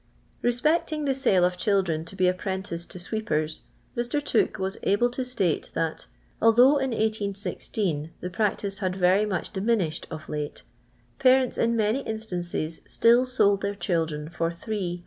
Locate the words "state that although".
5.23-6.77